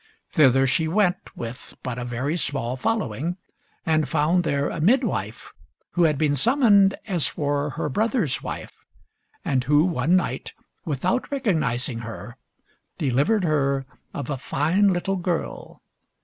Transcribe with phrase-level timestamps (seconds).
[0.31, 3.37] Thither she went with but a very small following,
[3.85, 5.53] and found there a midwife
[5.91, 8.83] who had been summoned as for her brother's wife,
[9.45, 10.53] and who one night,
[10.85, 12.35] without recognising her,
[12.97, 15.83] delivered her of a fine little girl.